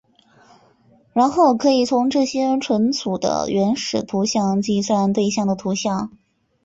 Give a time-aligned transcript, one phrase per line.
[1.13, 6.11] 然后可以从这些存储的原始图像计算对象的图像。